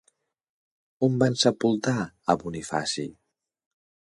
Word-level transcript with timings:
On 1.07 1.19
van 1.23 1.37
sepultar 1.43 1.95
a 2.05 2.37
Bonifaci? 2.45 3.07